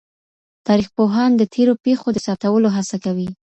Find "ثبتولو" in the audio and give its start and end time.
2.25-2.67